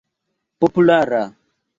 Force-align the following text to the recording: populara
populara 0.59 1.21